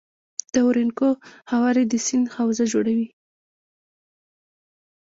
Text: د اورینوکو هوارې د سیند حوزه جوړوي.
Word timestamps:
د 0.53 0.55
اورینوکو 0.65 1.09
هوارې 1.51 1.83
د 1.87 1.93
سیند 2.05 2.27
حوزه 2.35 2.65
جوړوي. 2.73 3.07